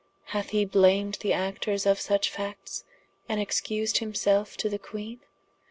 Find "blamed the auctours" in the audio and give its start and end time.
0.65-1.85